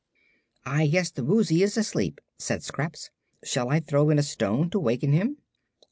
[0.65, 3.11] "I guess the Woozy is asleep," said Scraps.
[3.43, 5.37] "Shall I throw in a stone, to waken him?"